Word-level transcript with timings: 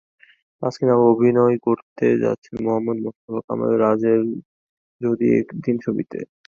তাসকিন 0.61 0.87
এবার 0.89 1.07
অভিনয় 1.13 1.55
করতে 1.67 2.05
যাচ্ছেন 2.23 2.55
মুহাম্মদ 2.65 2.97
মোস্তফা 3.05 3.41
কামাল 3.47 3.71
রাজের 3.83 4.21
যদি 5.01 5.25
একদিন 5.41 5.75
ছবিতে। 5.85 6.17